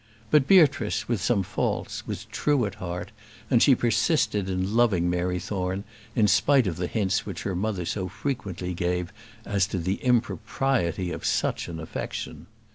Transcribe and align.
But 0.31 0.47
Beatrice, 0.47 1.07
with 1.07 1.21
some 1.21 1.43
faults, 1.43 2.07
was 2.07 2.25
true 2.25 2.65
at 2.65 2.73
heart, 2.81 3.11
and 3.51 3.61
she 3.61 3.75
persisted 3.75 4.49
in 4.49 4.75
loving 4.75 5.11
Mary 5.11 5.37
Thorne 5.37 5.83
in 6.15 6.27
spite 6.27 6.65
of 6.65 6.77
the 6.77 6.87
hints 6.87 7.23
which 7.27 7.43
her 7.43 7.55
mother 7.55 7.85
so 7.85 8.07
frequently 8.09 8.73
gave 8.73 9.13
as 9.45 9.67
to 9.67 9.77
the 9.77 10.03
impropriety 10.03 11.11
of 11.11 11.23
such 11.23 11.67
an 11.67 11.79
affection. 11.79 12.47